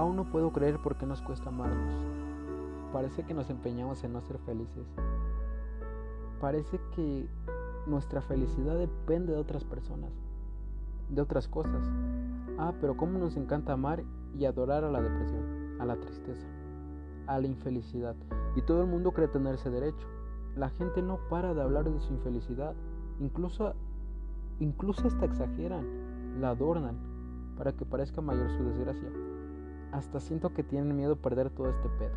[0.00, 1.92] Aún no puedo creer por qué nos cuesta amarnos.
[2.90, 4.86] Parece que nos empeñamos en no ser felices.
[6.40, 7.28] Parece que
[7.86, 10.10] nuestra felicidad depende de otras personas,
[11.10, 11.86] de otras cosas.
[12.56, 14.02] Ah, pero cómo nos encanta amar
[14.34, 16.46] y adorar a la depresión, a la tristeza,
[17.26, 18.16] a la infelicidad.
[18.56, 20.08] Y todo el mundo cree tener ese derecho.
[20.56, 22.74] La gente no para de hablar de su infelicidad.
[23.18, 23.74] Incluso,
[24.60, 26.96] incluso hasta exageran, la adornan
[27.58, 29.10] para que parezca mayor su desgracia.
[29.92, 32.14] Hasta siento que tienen miedo a perder todo este pedo.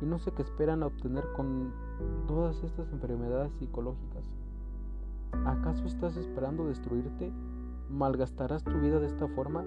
[0.00, 1.72] Y no sé qué esperan obtener con
[2.26, 4.30] todas estas enfermedades psicológicas.
[5.46, 7.32] ¿Acaso estás esperando destruirte?
[7.88, 9.64] ¿Malgastarás tu vida de esta forma?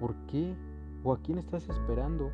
[0.00, 0.56] ¿Por qué?
[1.04, 2.30] ¿O a quién estás esperando?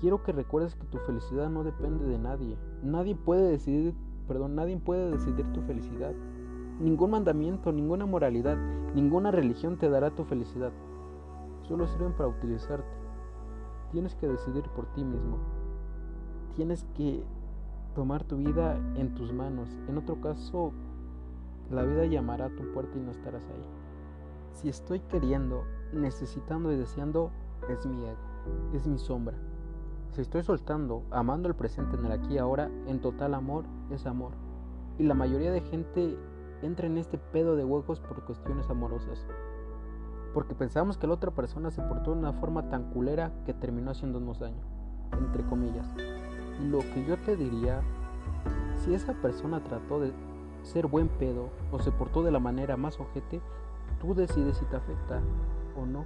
[0.00, 2.56] Quiero que recuerdes que tu felicidad no depende de nadie.
[2.82, 3.94] Nadie puede decidir,
[4.26, 6.12] perdón, nadie puede decidir tu felicidad.
[6.80, 8.56] Ningún mandamiento, ninguna moralidad,
[8.94, 10.72] ninguna religión te dará tu felicidad.
[11.62, 12.97] Solo sirven para utilizarte.
[13.90, 15.38] Tienes que decidir por ti mismo.
[16.54, 17.24] Tienes que
[17.94, 19.68] tomar tu vida en tus manos.
[19.88, 20.72] En otro caso,
[21.70, 23.64] la vida llamará a tu puerta y no estarás ahí.
[24.52, 27.30] Si estoy queriendo, necesitando y deseando,
[27.68, 28.18] es mi ego,
[28.74, 29.36] es mi sombra.
[30.10, 34.06] Si estoy soltando, amando el presente en el aquí y ahora, en total amor, es
[34.06, 34.32] amor.
[34.98, 36.16] Y la mayoría de gente
[36.62, 39.26] entra en este pedo de huecos por cuestiones amorosas.
[40.34, 43.90] Porque pensamos que la otra persona se portó de una forma tan culera que terminó
[43.90, 44.62] haciéndonos daño,
[45.12, 45.86] entre comillas.
[46.62, 47.80] Lo que yo te diría,
[48.76, 50.12] si esa persona trató de
[50.62, 53.40] ser buen pedo o se portó de la manera más ojete,
[54.00, 55.20] tú decides si te afecta
[55.76, 56.04] o no.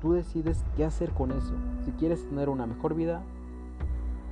[0.00, 1.54] Tú decides qué hacer con eso.
[1.84, 3.22] Si quieres tener una mejor vida,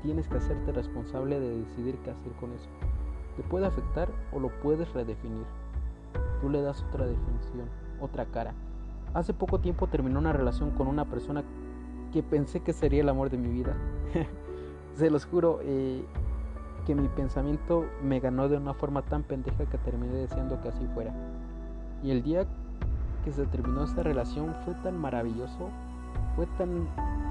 [0.03, 2.69] tienes que hacerte responsable de decidir qué hacer con eso.
[3.37, 5.47] Te puede afectar o lo puedes redefinir.
[6.41, 7.69] Tú le das otra definición,
[8.01, 8.55] otra cara.
[9.13, 11.43] Hace poco tiempo terminé una relación con una persona
[12.13, 13.77] que pensé que sería el amor de mi vida.
[14.95, 16.05] Se los juro eh,
[16.87, 20.87] que mi pensamiento me ganó de una forma tan pendeja que terminé deseando que así
[20.95, 21.13] fuera.
[22.03, 22.47] Y el día
[23.25, 25.69] que se terminó esta relación fue tan maravilloso,
[26.37, 26.89] fue tan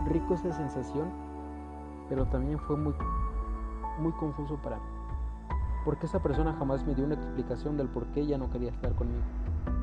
[0.08, 1.10] rico esa sensación,
[2.10, 2.94] pero también fue muy,
[4.00, 4.84] muy confuso para mí.
[5.86, 8.94] Porque esa persona jamás me dio una explicación del por qué ella no quería estar
[8.96, 9.24] conmigo.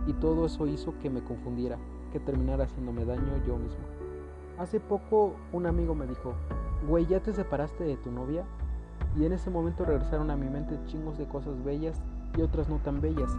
[0.06, 1.78] Y todo eso hizo que me confundiera,
[2.12, 3.84] que terminara haciéndome daño yo mismo.
[4.58, 6.32] Hace poco un amigo me dijo,
[6.88, 8.44] güey, ¿ya te separaste de tu novia?
[9.16, 12.00] Y en ese momento regresaron a mi mente chingos de cosas bellas
[12.36, 13.30] y otras no tan bellas.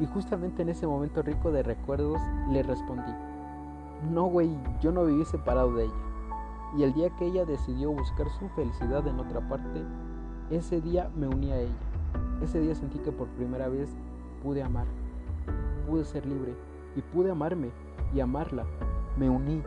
[0.00, 2.20] Y justamente en ese momento rico de recuerdos
[2.50, 3.12] le respondí,
[4.10, 4.50] no güey,
[4.80, 5.94] yo no viví separado de ella.
[6.76, 9.82] Y el día que ella decidió buscar su felicidad en otra parte,
[10.50, 11.74] ese día me uní a ella.
[12.42, 13.90] Ese día sentí que por primera vez
[14.42, 14.86] pude amar,
[15.90, 16.54] pude ser libre
[16.94, 17.70] y pude amarme
[18.14, 18.64] y amarla.
[19.18, 19.62] Me uní.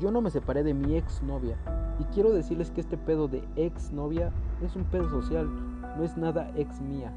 [0.00, 1.56] Yo no me separé de mi ex novia.
[1.98, 4.32] Y quiero decirles que este pedo de ex novia
[4.62, 5.48] es un pedo social,
[5.96, 7.12] no es nada ex mía.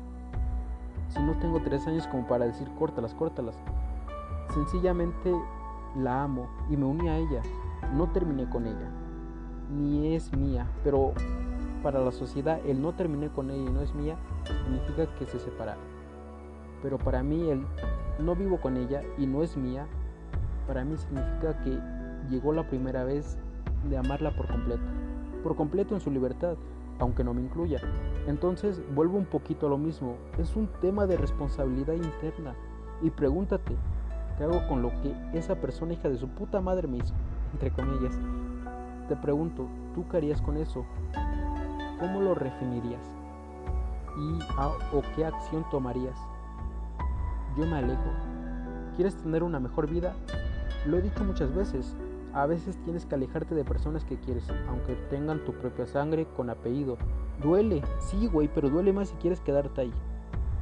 [1.09, 3.55] Si no tengo tres años como para decir córtalas, córtalas.
[4.53, 5.33] Sencillamente
[5.95, 7.41] la amo y me uní a ella.
[7.93, 8.89] No terminé con ella.
[9.71, 10.67] Ni es mía.
[10.83, 11.13] Pero
[11.83, 15.39] para la sociedad el no terminé con ella y no es mía significa que se
[15.39, 15.83] separaron.
[16.81, 17.65] Pero para mí el
[18.19, 19.87] no vivo con ella y no es mía,
[20.67, 21.79] para mí significa que
[22.29, 23.37] llegó la primera vez
[23.89, 24.83] de amarla por completo.
[25.43, 26.57] Por completo en su libertad
[26.99, 27.79] aunque no me incluya.
[28.27, 32.55] Entonces vuelvo un poquito a lo mismo, es un tema de responsabilidad interna.
[33.01, 33.75] Y pregúntate,
[34.37, 37.13] ¿qué hago con lo que esa persona hija de su puta madre me hizo?
[37.53, 38.17] Entre comillas.
[39.07, 40.85] Te pregunto, ¿tú qué harías con eso?
[41.99, 43.03] ¿Cómo lo refinirías?
[44.17, 44.39] ¿Y
[44.95, 46.17] o qué acción tomarías?
[47.57, 48.11] Yo me alejo.
[48.95, 50.13] ¿Quieres tener una mejor vida?
[50.85, 51.95] Lo he dicho muchas veces,
[52.33, 56.49] a veces tienes que alejarte de personas que quieres, aunque tengan tu propia sangre con
[56.49, 56.97] apellido.
[57.41, 59.93] Duele, sí, güey, pero duele más si quieres quedarte ahí.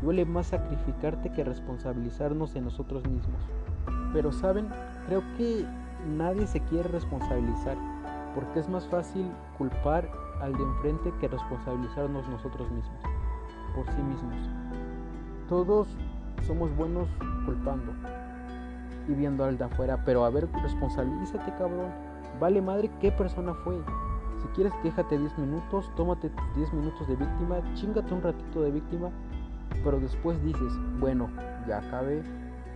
[0.04, 3.42] Duele más sacrificarte que responsabilizarnos en nosotros mismos.
[4.14, 4.68] Pero saben,
[5.08, 5.66] creo que
[6.16, 7.78] nadie se quiere responsabilizar,
[8.36, 9.26] porque es más fácil
[9.58, 10.12] culpar
[10.42, 13.02] al de enfrente que responsabilizarnos nosotros mismos,
[13.76, 14.50] por sí mismos.
[15.50, 15.88] Todos
[16.44, 17.08] somos buenos
[17.46, 17.92] culpando,
[19.08, 21.92] y viendo al de afuera, pero a ver, responsabilízate, cabrón.
[22.40, 23.76] Vale madre qué persona fue.
[24.42, 28.72] Si quieres, quéjate 10 minutos, tómate tus 10 minutos de víctima, chingate un ratito de
[28.72, 29.10] víctima,
[29.84, 31.30] pero después dices, bueno,
[31.68, 32.24] ya acabé,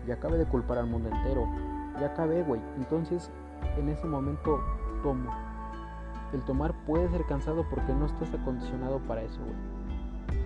[0.08, 1.48] ya acabé de culpar al mundo entero,
[2.00, 2.62] ya acabé, güey.
[2.78, 3.32] Entonces,
[3.78, 4.62] en ese momento,
[5.04, 5.30] tomo.
[6.34, 9.56] El tomar puede ser cansado porque no estás acondicionado para eso, güey.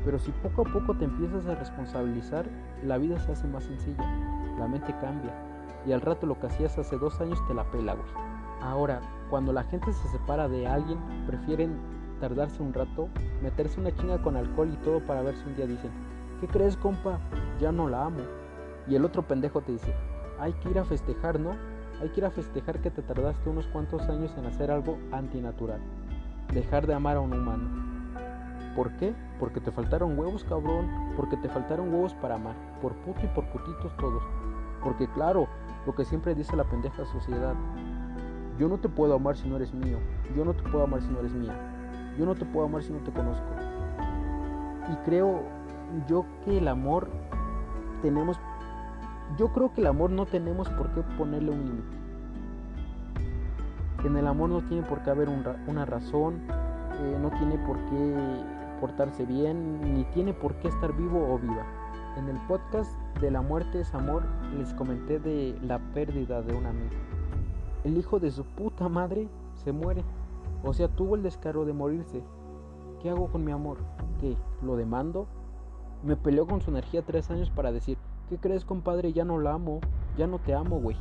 [0.04, 2.46] Pero si poco a poco te empiezas a responsabilizar,
[2.84, 4.04] la vida se hace más sencilla,
[4.58, 5.34] la mente cambia,
[5.86, 8.08] y al rato lo que hacías hace dos años te la pela, güey.
[8.62, 11.76] Ahora, cuando la gente se separa de alguien, prefieren
[12.20, 13.10] tardarse un rato,
[13.42, 15.92] meterse una chinga con alcohol y todo para ver si un día dicen,
[16.40, 17.20] ¿qué crees compa?
[17.60, 18.20] Ya no la amo.
[18.88, 19.94] Y el otro pendejo te dice,
[20.40, 21.56] hay que ir a festejar, ¿no?
[22.02, 25.82] Hay que ir a festejar que te tardaste unos cuantos años en hacer algo antinatural.
[26.54, 27.91] Dejar de amar a un humano.
[28.76, 29.14] ¿Por qué?
[29.40, 30.90] Porque te faltaron huevos, cabrón.
[31.16, 32.56] Porque te faltaron huevos para amar.
[32.82, 34.24] Por puto y por putitos todos.
[34.84, 35.48] Porque claro,
[35.86, 37.56] lo que siempre dice la pendeja sociedad.
[38.58, 39.98] Yo no te puedo amar si no eres mío.
[40.36, 41.56] Yo no te puedo amar si no eres mía.
[42.18, 43.48] Yo no te puedo amar si no te conozco.
[44.92, 45.42] Y creo
[46.08, 47.10] yo que el amor
[48.02, 48.40] tenemos
[49.38, 51.98] yo creo que el amor no tenemos por qué ponerle un límite.
[54.06, 56.42] En el amor no tiene por qué haber una razón,
[57.00, 58.16] eh, no tiene por qué
[58.82, 61.66] portarse bien, ni tiene por qué estar vivo o viva.
[62.18, 62.92] En el podcast
[63.22, 64.24] de La muerte es amor
[64.58, 66.96] les comenté de la pérdida de un amigo.
[67.86, 70.04] El hijo de su puta madre se muere.
[70.64, 72.24] O sea, tuvo el descaro de morirse.
[73.02, 73.78] ¿Qué hago con mi amor?
[74.20, 74.36] ¿Qué?
[74.62, 75.28] ¿Lo demando?
[76.04, 77.98] Me peleó con su energía tres años para decir,
[78.32, 79.12] ¿Qué crees, compadre?
[79.12, 79.82] Ya no la amo.
[80.18, 80.96] Ya no te amo, güey.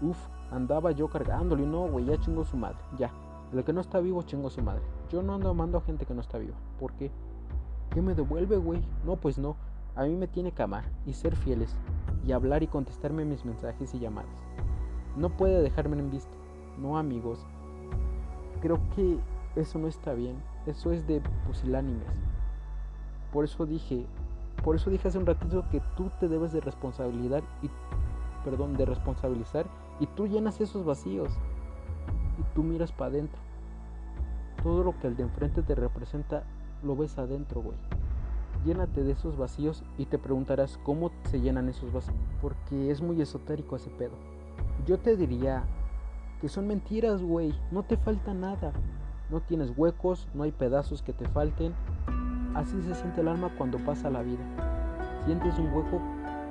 [0.00, 0.16] Uf,
[0.50, 2.78] andaba yo cargándolo y no, güey, ya chingó su madre.
[2.96, 3.10] Ya.
[3.52, 4.82] El que no está vivo chingó su madre.
[5.10, 6.56] Yo no ando amando a gente que no está viva.
[6.78, 7.10] ¿Por qué?
[7.90, 8.80] ¿Qué me devuelve, güey?
[9.04, 9.56] No, pues no.
[9.96, 11.76] A mí me tiene que amar y ser fieles
[12.24, 14.30] y hablar y contestarme mis mensajes y llamadas.
[15.16, 16.36] No puede dejarme en visto.
[16.78, 17.44] No, amigos.
[18.62, 19.18] Creo que
[19.56, 20.36] eso no está bien.
[20.66, 22.06] Eso es de pusilánimes.
[23.32, 24.06] Por eso dije,
[24.62, 27.70] por eso dije hace un ratito que tú te debes de responsabilidad y
[28.44, 29.66] perdón, de responsabilizar
[29.98, 31.32] y tú llenas esos vacíos
[32.38, 33.49] y tú miras para adentro.
[34.62, 36.44] Todo lo que el de enfrente te representa
[36.82, 37.76] lo ves adentro, güey.
[38.64, 43.20] Llénate de esos vacíos y te preguntarás cómo se llenan esos vacíos, porque es muy
[43.22, 44.16] esotérico ese pedo.
[44.86, 45.64] Yo te diría
[46.40, 48.72] que son mentiras, güey, no te falta nada.
[49.30, 51.72] No tienes huecos, no hay pedazos que te falten,
[52.54, 54.42] Así se siente el alma cuando pasa la vida.
[55.24, 56.00] Sientes un hueco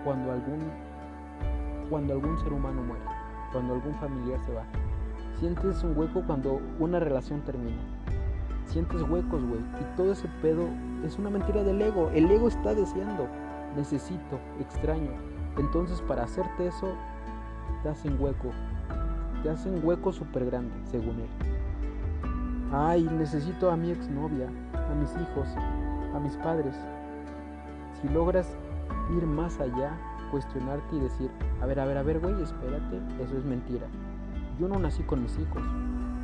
[0.05, 0.59] cuando algún,
[1.89, 3.03] cuando algún ser humano muere,
[3.51, 4.63] cuando algún familiar se va.
[5.39, 7.98] Sientes un hueco cuando una relación termina.
[8.69, 9.61] Sientes huecos, güey.
[9.81, 10.67] Y todo ese pedo
[11.03, 12.11] es una mentira del ego.
[12.13, 13.27] El ego está deseando.
[13.75, 15.09] Necesito, extraño.
[15.57, 16.93] Entonces para hacerte eso,
[17.81, 18.51] te hacen hueco.
[19.41, 21.29] Te hacen hueco súper grande, según él.
[22.71, 25.47] Ay, necesito a mi exnovia, a mis hijos,
[26.13, 26.75] a mis padres.
[27.99, 28.55] Si logras
[29.17, 29.97] ir más allá,
[30.29, 31.31] cuestionarte y decir,
[31.61, 33.87] a ver, a ver, a ver, güey, espérate, eso es mentira.
[34.59, 35.63] Yo no nací con mis hijos.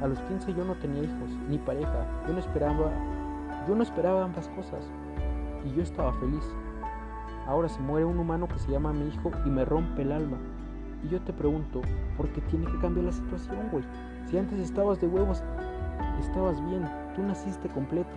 [0.01, 2.05] A los 15 yo no tenía hijos, ni pareja.
[2.27, 2.91] Yo no esperaba,
[3.67, 4.89] yo no esperaba ambas cosas.
[5.63, 6.43] Y yo estaba feliz.
[7.47, 10.37] Ahora se muere un humano que se llama mi hijo y me rompe el alma.
[11.03, 11.81] Y yo te pregunto,
[12.17, 13.83] ¿por qué tiene que cambiar la situación, güey?
[14.25, 15.43] Si antes estabas de huevos,
[16.19, 18.15] estabas bien, tú naciste completo.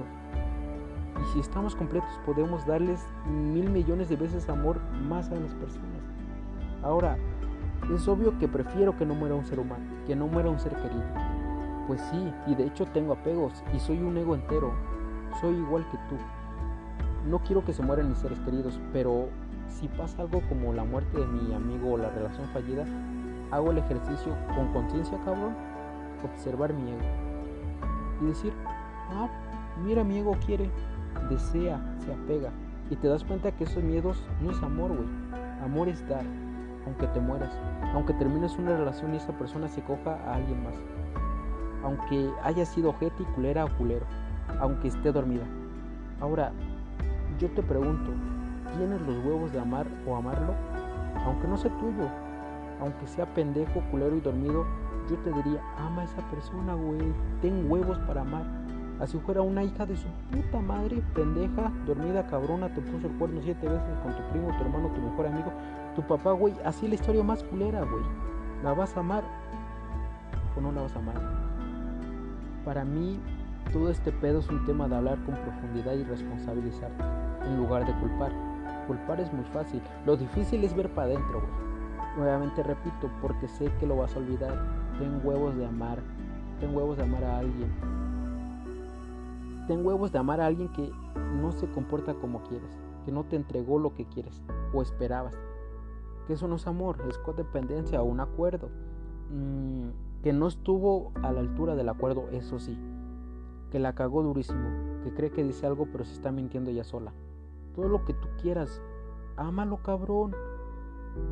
[1.20, 6.02] Y si estamos completos podemos darles mil millones de veces amor más a las personas.
[6.82, 7.19] Ahora,
[7.94, 10.75] es obvio que prefiero que no muera un ser humano, que no muera un ser
[10.76, 11.27] querido.
[11.88, 14.73] Pues sí, y de hecho tengo apegos y soy un ego entero.
[15.40, 16.17] Soy igual que tú.
[17.29, 19.31] No quiero que se mueran mis seres queridos, pero
[19.69, 22.85] si pasa algo como la muerte de mi amigo o la relación fallida,
[23.50, 25.56] hago el ejercicio con conciencia, cabrón,
[26.23, 27.00] observar mi ego
[28.21, 28.52] y decir,
[29.11, 29.28] ah,
[29.83, 30.71] mira, mi ego quiere,
[31.30, 32.50] desea, se apega.
[32.90, 35.09] Y te das cuenta que esos miedos no es amor, güey.
[35.62, 36.25] Amor es dar,
[36.85, 37.52] aunque te mueras.
[37.95, 40.75] Aunque termines una relación y esa persona se coja a alguien más.
[41.82, 44.06] Aunque haya sido ojete y culera o culero.
[44.61, 45.44] Aunque esté dormida.
[46.20, 46.52] Ahora,
[47.38, 48.11] yo te pregunto,
[48.76, 50.54] ¿tienes los huevos de amar o amarlo?
[51.25, 52.08] Aunque no sea tuyo.
[52.80, 54.64] Aunque sea pendejo, culero y dormido,
[55.08, 57.12] yo te diría, ama a esa persona, güey.
[57.40, 58.44] Ten huevos para amar.
[59.00, 63.40] Así fuera una hija de su puta madre, pendeja, dormida, cabrona, te puso el cuerno
[63.42, 65.52] siete veces con tu primo, tu hermano, tu mejor amigo,
[65.94, 66.54] tu papá, güey.
[66.64, 68.02] Así la historia más culera, güey.
[68.64, 69.23] ¿La vas a amar
[70.56, 71.48] o no la vas a amar?
[72.65, 73.19] Para mí,
[73.73, 77.03] todo este pedo es un tema de hablar con profundidad y responsabilizarte,
[77.47, 78.33] en lugar de culpar.
[78.87, 81.69] Culpar es muy fácil, lo difícil es ver para adentro, güey.
[82.17, 84.53] Nuevamente repito, porque sé que lo vas a olvidar.
[84.99, 85.99] Ten huevos de amar,
[86.59, 87.71] ten huevos de amar a alguien,
[89.69, 90.91] Ten huevos de amar a alguien que
[91.43, 92.71] no se comporta como quieres,
[93.05, 94.41] que no te entregó lo que quieres
[94.73, 95.38] o esperabas.
[96.27, 98.71] Que eso no es amor, es codependencia o un acuerdo.
[99.31, 99.91] Mm,
[100.22, 102.78] que no estuvo a la altura del acuerdo, eso sí.
[103.70, 104.68] Que la cagó durísimo,
[105.04, 107.12] que cree que dice algo pero se está mintiendo ella sola.
[107.75, 108.82] Todo lo que tú quieras,
[109.37, 110.34] ámalo cabrón.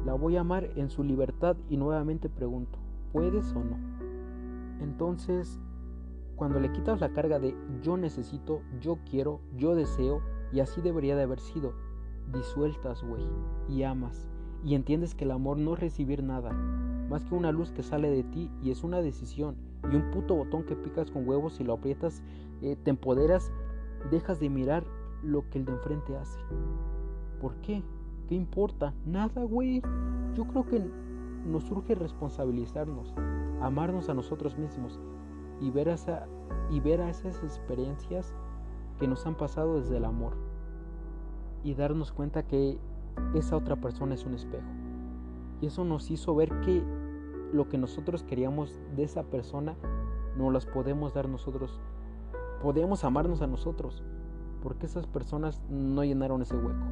[0.05, 2.79] La voy a amar en su libertad y nuevamente pregunto,
[3.13, 3.77] ¿puedes o no?
[4.81, 5.61] Entonces,
[6.37, 10.21] cuando le quitas la carga de yo necesito, yo quiero, yo deseo,
[10.53, 11.73] y así debería de haber sido,
[12.33, 13.27] disueltas, güey,
[13.69, 14.29] y amas,
[14.65, 16.51] y entiendes que el amor no es recibir nada,
[17.09, 19.57] más que una luz que sale de ti y es una decisión,
[19.91, 22.23] y un puto botón que picas con huevos y lo aprietas,
[22.63, 23.53] eh, te empoderas,
[24.11, 24.85] dejas de mirar
[25.23, 26.41] lo que el de enfrente hace.
[27.41, 27.83] ¿Por qué?
[28.29, 28.95] ¿Qué importa?
[29.05, 29.83] Nada, güey.
[30.35, 30.85] Yo creo que
[31.47, 33.15] nos surge responsabilizarnos,
[33.61, 35.01] amarnos a nosotros mismos
[35.61, 36.27] y ver, esa,
[36.71, 38.35] y ver a esas experiencias
[38.99, 40.37] que nos han pasado desde el amor
[41.63, 42.79] y darnos cuenta que
[43.35, 44.67] esa otra persona es un espejo.
[45.61, 46.83] Y eso nos hizo ver que
[47.53, 49.77] lo que nosotros queríamos de esa persona
[50.37, 51.81] no las podemos dar nosotros.
[52.63, 54.03] Podemos amarnos a nosotros
[54.63, 56.85] porque esas personas no llenaron ese hueco.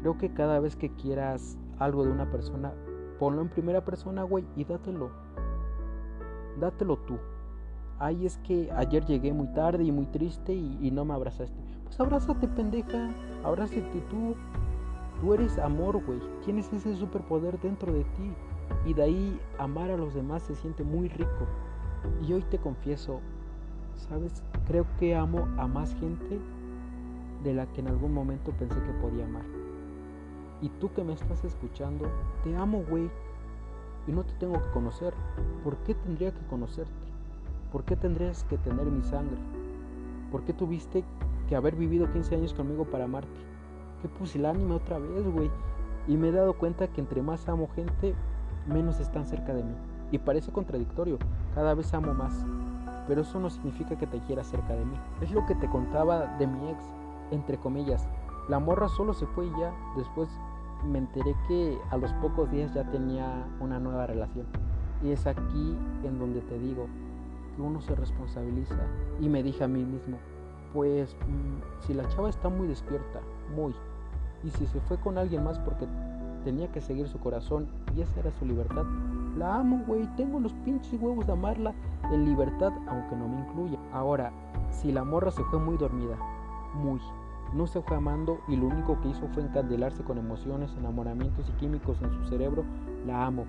[0.00, 2.72] Creo que cada vez que quieras algo de una persona,
[3.18, 5.10] ponlo en primera persona, güey, y dátelo.
[6.60, 7.18] Dátelo tú.
[7.98, 11.58] Ay, es que ayer llegué muy tarde y muy triste y, no me abrazaste.
[11.84, 13.10] Pues abrázate, pendeja.
[13.42, 14.36] Abrázate tú.
[15.20, 16.20] Tú eres amor, güey.
[16.44, 18.32] Tienes ese superpoder dentro de ti.
[18.84, 21.46] Y de ahí amar a los demás se siente muy rico.
[22.26, 23.20] Y hoy te confieso,
[23.96, 24.42] ¿sabes?
[24.66, 26.38] Creo que amo a más gente
[27.42, 29.44] de la que en algún momento pensé que podía amar.
[30.60, 32.06] Y tú que me estás escuchando,
[32.42, 33.10] te amo, güey.
[34.06, 35.14] Y no te tengo que conocer.
[35.64, 36.92] ¿Por qué tendría que conocerte?
[37.72, 39.38] ¿Por qué tendrías que tener mi sangre?
[40.30, 41.04] ¿Por qué tuviste
[41.48, 43.55] que haber vivido 15 años conmigo para amarte?
[44.06, 45.50] Qué pusilánime otra vez, güey.
[46.06, 48.14] Y me he dado cuenta que entre más amo gente,
[48.68, 49.74] menos están cerca de mí.
[50.12, 51.18] Y parece contradictorio,
[51.56, 52.46] cada vez amo más.
[53.08, 54.96] Pero eso no significa que te quiera cerca de mí.
[55.20, 56.78] Es lo que te contaba de mi ex,
[57.32, 58.08] entre comillas.
[58.48, 59.74] La morra solo se fue y ya.
[59.96, 60.28] Después
[60.84, 64.46] me enteré que a los pocos días ya tenía una nueva relación.
[65.02, 66.86] Y es aquí en donde te digo
[67.56, 68.86] que uno se responsabiliza.
[69.20, 70.16] Y me dije a mí mismo,
[70.72, 73.20] pues mm, si la chava está muy despierta,
[73.56, 73.74] muy,
[74.46, 75.86] y si se fue con alguien más porque
[76.44, 78.84] tenía que seguir su corazón y esa era su libertad,
[79.36, 81.74] la amo, güey, tengo los pinches huevos de amarla
[82.12, 83.78] en libertad, aunque no me incluya.
[83.92, 84.32] Ahora,
[84.70, 86.16] si la morra se fue muy dormida,
[86.74, 87.00] muy,
[87.52, 91.52] no se fue amando y lo único que hizo fue encandelarse con emociones, enamoramientos y
[91.52, 92.64] químicos en su cerebro,
[93.04, 93.44] la amo,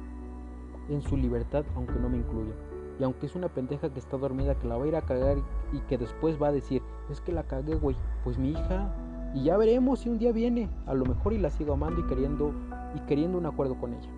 [0.89, 2.53] en su libertad, aunque no me incluya.
[2.99, 5.37] Y aunque es una pendeja que está dormida, que la va a ir a cagar
[5.71, 8.91] y que después va a decir, es que la cagué, güey, pues mi hija,
[9.33, 12.07] y ya veremos si un día viene, a lo mejor y la sigo amando y
[12.07, 12.53] queriendo,
[12.95, 14.09] y queriendo un acuerdo con ella.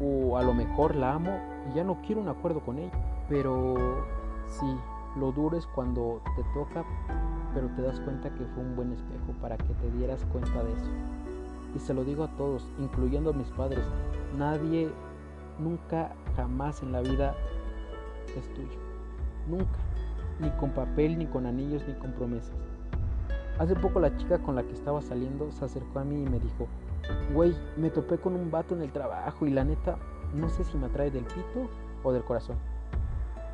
[0.00, 1.38] O a lo mejor la amo
[1.70, 2.92] y ya no quiero un acuerdo con ella.
[3.28, 3.74] Pero
[4.46, 4.66] sí,
[5.16, 6.84] lo duro es cuando te toca,
[7.54, 10.72] pero te das cuenta que fue un buen espejo para que te dieras cuenta de
[10.72, 10.90] eso.
[11.74, 13.84] Y se lo digo a todos, incluyendo a mis padres,
[14.36, 14.90] nadie,
[15.58, 17.34] nunca, jamás en la vida
[18.36, 18.78] es tuyo.
[19.48, 19.78] Nunca.
[20.40, 22.67] Ni con papel, ni con anillos, ni con promesas.
[23.58, 26.38] Hace poco la chica con la que estaba saliendo se acercó a mí y me
[26.38, 26.68] dijo,
[27.34, 29.98] güey, me topé con un vato en el trabajo y la neta,
[30.32, 31.68] no sé si me atrae del pito
[32.04, 32.56] o del corazón.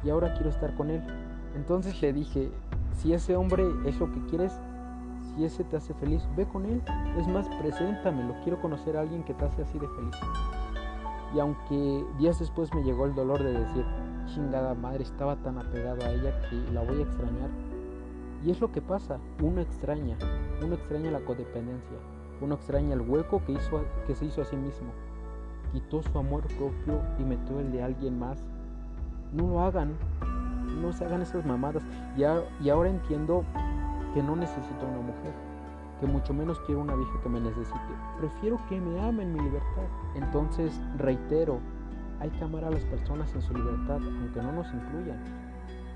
[0.02, 1.02] Y ahora quiero estar con él.
[1.56, 2.50] Entonces le dije,
[2.92, 4.52] si ese hombre es lo que quieres,
[5.34, 6.82] si ese te hace feliz, ve con él.
[7.18, 8.34] Es más, preséntamelo.
[8.42, 10.16] Quiero conocer a alguien que te hace así de feliz.
[11.34, 13.84] Y aunque días después me llegó el dolor de decir,
[14.26, 17.73] chingada madre, estaba tan apegado a ella que la voy a extrañar.
[18.44, 20.18] Y es lo que pasa, uno extraña,
[20.62, 21.96] uno extraña la codependencia,
[22.42, 24.92] uno extraña el hueco que, hizo, que se hizo a sí mismo.
[25.72, 28.44] Quitó su amor propio y metió el de alguien más.
[29.32, 29.94] No lo hagan,
[30.82, 31.82] no se hagan esas mamadas.
[32.16, 32.22] Y,
[32.64, 33.44] y ahora entiendo
[34.12, 35.32] que no necesito una mujer,
[36.00, 37.78] que mucho menos quiero una vieja que me necesite.
[38.18, 39.88] Prefiero que me amen mi libertad.
[40.16, 41.60] Entonces, reitero,
[42.20, 45.18] hay que amar a las personas en su libertad, aunque no nos incluyan.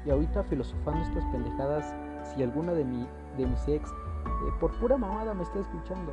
[0.06, 1.94] Y ahorita filosofando estas pendejadas,
[2.24, 3.06] si alguna de, mi,
[3.36, 6.12] de mis ex, eh, por pura mamada me está escuchando,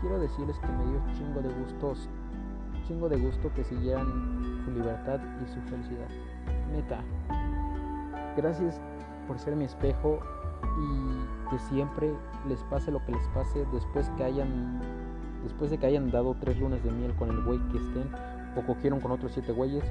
[0.00, 2.08] quiero decirles que me dio chingo de gustos,
[2.86, 6.08] chingo de gusto que siguieran su libertad y su felicidad.
[6.72, 7.00] Neta,
[8.36, 8.80] gracias
[9.26, 10.18] por ser mi espejo
[10.80, 12.12] y que siempre
[12.48, 14.80] les pase lo que les pase después que hayan
[15.42, 18.08] después de que hayan dado tres lunas de miel con el güey que estén
[18.56, 19.84] o cogieron con otros siete güeyes,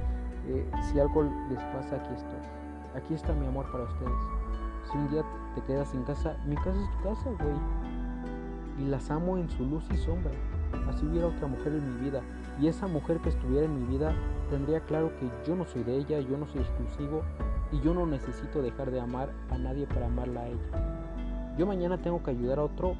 [0.46, 2.38] eh, si algo les pasa, aquí estoy.
[2.94, 4.41] Aquí está mi amor para ustedes.
[4.90, 5.22] Si un día
[5.54, 7.56] te quedas en casa, mi casa es tu casa, güey.
[8.78, 10.32] Y las amo en su luz y sombra.
[10.88, 12.22] Así hubiera otra mujer en mi vida.
[12.60, 14.14] Y esa mujer que estuviera en mi vida
[14.50, 17.22] tendría claro que yo no soy de ella, yo no soy exclusivo
[17.70, 21.56] y yo no necesito dejar de amar a nadie para amarla a ella.
[21.58, 22.96] Yo mañana tengo que ayudar a otro,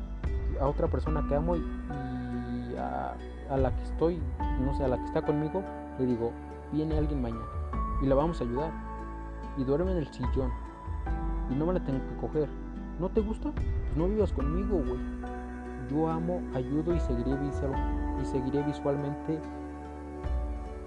[0.61, 1.62] a otra persona que amo y,
[2.79, 3.15] a,
[3.51, 4.23] a la que estoy
[4.62, 5.62] no sé, a la que está conmigo,
[5.99, 6.33] le digo,
[6.73, 7.45] viene alguien mañana
[8.03, 8.73] y la vamos a ayudar.
[9.57, 10.51] y duerme en el sillón
[11.50, 12.49] y no me la tengo que coger.
[12.99, 13.50] ¿No te gusta?
[13.52, 15.00] Pues no vivas conmigo, güey.
[15.90, 17.72] Yo amo, ayudo y seguiré, visual,
[18.22, 19.40] y seguiré visualmente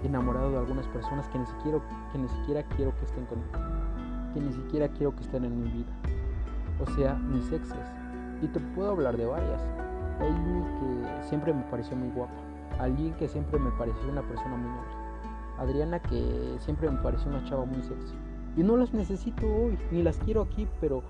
[0.02, 1.78] enamorado de algunas personas que ni, siquiera,
[2.12, 3.52] que ni siquiera quiero que estén conmigo.
[4.34, 5.92] Que ni siquiera quiero que estén en mi vida.
[6.80, 7.92] O sea, mis exes.
[8.42, 9.62] Y te puedo hablar de varias.
[10.20, 12.34] Amy que siempre me pareció muy guapa.
[12.78, 15.06] Alguien que siempre me pareció una persona muy noble.
[15.58, 18.14] Adriana que siempre me pareció una chava muy sexy.
[18.56, 21.02] Y no las necesito hoy, ni las quiero aquí, pero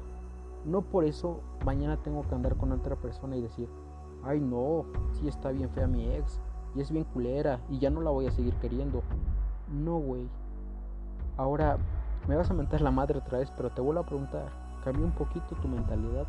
[0.65, 3.69] no por eso mañana tengo que andar con otra persona y decir,
[4.25, 6.41] ay no, sí está bien fea mi ex,
[6.75, 9.03] y es bien culera, y ya no la voy a seguir queriendo.
[9.73, 10.29] No, güey.
[11.37, 11.79] Ahora
[12.29, 14.49] me vas a mentar la madre otra vez, pero te vuelvo a preguntar,
[14.85, 16.27] cambia un poquito tu mentalidad.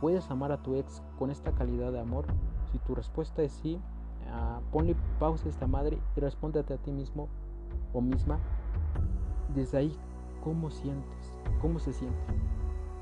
[0.00, 2.24] ¿Puedes amar a tu ex con esta calidad de amor?
[2.72, 3.78] Si tu respuesta es sí,
[4.26, 7.28] uh, ponle pausa a esta madre y respóndete a ti mismo
[7.92, 8.38] o misma.
[9.54, 9.98] Desde ahí
[10.44, 12.34] cómo sientes, cómo se siente,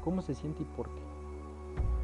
[0.04, 1.02] cómo se siente y por qué.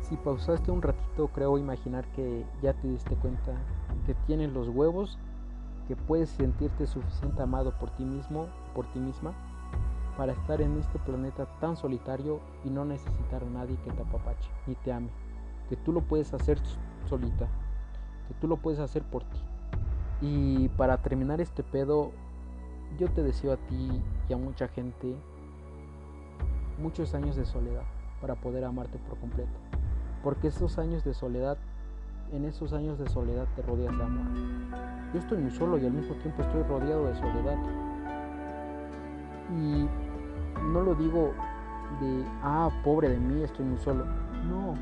[0.03, 3.55] Si pausaste un ratito, creo imaginar que ya te diste cuenta
[4.05, 5.19] que tienes los huevos,
[5.87, 9.33] que puedes sentirte suficiente amado por ti mismo, por ti misma,
[10.17, 14.51] para estar en este planeta tan solitario y no necesitar a nadie que te apapache
[14.67, 15.11] ni te ame.
[15.69, 16.59] Que tú lo puedes hacer
[17.09, 17.47] solita,
[18.27, 19.39] que tú lo puedes hacer por ti.
[20.21, 22.11] Y para terminar este pedo,
[22.99, 25.15] yo te deseo a ti y a mucha gente
[26.79, 27.83] muchos años de soledad
[28.21, 29.59] para poder amarte por completo.
[30.23, 31.57] Porque esos años de soledad,
[32.33, 34.27] en esos años de soledad te rodeas de amor.
[35.13, 37.57] Yo estoy muy solo y al mismo tiempo estoy rodeado de soledad.
[39.51, 39.89] Y
[40.73, 41.33] no lo digo
[42.01, 44.05] de, ah, pobre de mí, estoy muy solo.
[44.49, 44.75] No,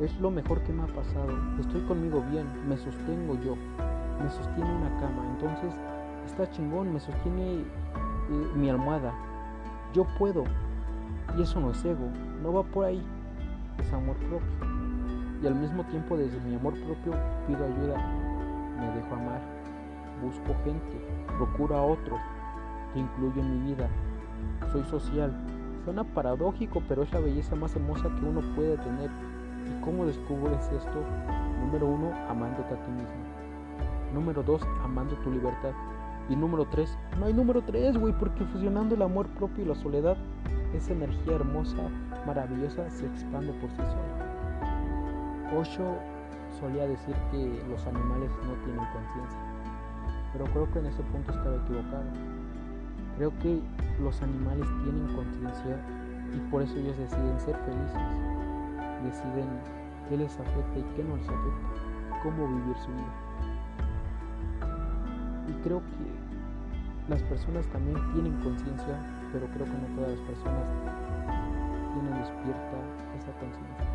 [0.00, 1.28] es lo mejor que me ha pasado.
[1.60, 3.56] Estoy conmigo bien, me sostengo yo,
[4.22, 5.24] me sostiene una cama.
[5.34, 5.72] Entonces,
[6.26, 7.64] está chingón, me sostiene eh,
[8.56, 9.12] mi almohada.
[9.92, 10.44] Yo puedo.
[11.36, 12.08] Y eso no es ego,
[12.42, 13.02] no va por ahí,
[13.78, 14.40] es amor propio.
[15.42, 17.12] Y al mismo tiempo desde mi amor propio
[17.46, 17.96] pido ayuda,
[18.78, 19.40] me dejo amar,
[20.22, 21.00] busco gente,
[21.36, 22.20] procuro a otros,
[22.92, 23.88] que incluyo en mi vida,
[24.72, 25.32] soy social.
[25.84, 29.10] Suena paradójico, pero es la belleza más hermosa que uno puede tener.
[29.66, 31.04] ¿Y cómo descubres esto?
[31.60, 33.24] Número uno, amándote a ti mismo.
[34.14, 35.72] Número dos, amando tu libertad.
[36.28, 39.74] Y número 3, no hay número 3, güey, porque fusionando el amor propio y la
[39.74, 40.16] soledad,
[40.76, 41.88] esa energía hermosa,
[42.26, 45.58] maravillosa, se expande por sí sola.
[45.58, 45.98] Osho
[46.58, 49.38] solía decir que los animales no tienen conciencia,
[50.32, 52.04] pero creo que en ese punto estaba equivocado.
[53.16, 53.60] Creo que
[54.00, 55.78] los animales tienen conciencia
[56.34, 58.02] y por eso ellos deciden ser felices,
[59.04, 59.46] deciden
[60.08, 63.14] qué les afecta y qué no les afecta, cómo vivir su vida.
[65.48, 66.24] Y creo que
[67.08, 68.98] las personas también tienen conciencia,
[69.34, 70.70] pero creo que no todas las personas
[71.92, 72.78] tienen despierta
[73.18, 73.86] esa conciencia.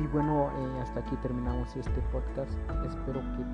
[0.00, 2.50] Y bueno, eh, hasta aquí terminamos este podcast.
[2.88, 3.44] Espero que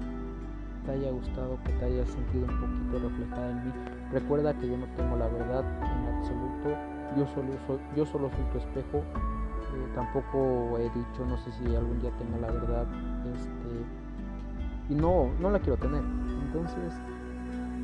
[0.87, 3.73] te haya gustado, que te haya sentido un poquito reflejada en mí.
[4.12, 6.69] Recuerda que yo no tengo la verdad en absoluto.
[7.17, 8.99] Yo solo soy, yo solo soy tu espejo.
[8.99, 12.87] Eh, tampoco he dicho, no sé si algún día tenga la verdad.
[13.35, 16.05] Este, y no, no la quiero tener.
[16.47, 16.95] Entonces,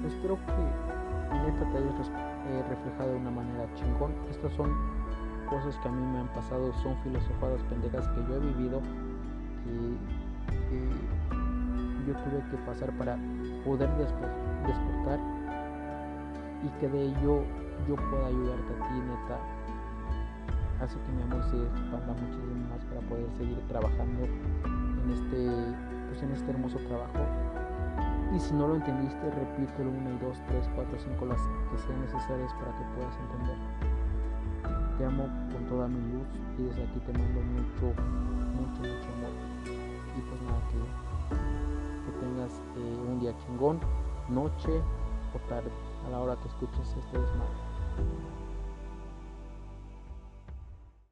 [0.06, 2.29] espero que neta te hayas
[2.68, 4.12] reflejado de una manera chingón.
[4.30, 4.70] Estas son
[5.48, 8.80] cosas que a mí me han pasado, son filosofadas pendejas que yo he vivido,
[9.64, 10.80] que,
[12.06, 13.16] yo tuve que pasar para
[13.64, 15.20] poder despertar
[16.62, 17.44] y que de ello
[17.86, 19.38] yo pueda ayudarte a ti, neta.
[20.80, 25.76] Hace que mi amor se expanda muchísimo más para poder seguir trabajando en este,
[26.08, 27.18] pues en este hermoso trabajo
[28.32, 32.00] y si no lo entendiste, repítelo una y dos, tres, cuatro, cinco, las que sean
[32.00, 33.58] necesarias para que puedas entender.
[34.98, 37.86] Te amo con toda mi luz y desde aquí te mando mucho,
[38.54, 39.34] mucho, mucho amor.
[39.66, 40.78] Y pues nada, que,
[42.06, 43.80] que tengas eh, un día chingón,
[44.28, 44.80] noche
[45.34, 45.70] o tarde,
[46.06, 48.39] a la hora que escuches este desmadre.